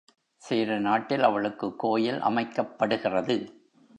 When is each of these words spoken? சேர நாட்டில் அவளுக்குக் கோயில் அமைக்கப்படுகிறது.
சேர 0.41 0.79
நாட்டில் 0.79 1.21
அவளுக்குக் 1.21 1.79
கோயில் 1.79 2.19
அமைக்கப்படுகிறது. 2.21 3.37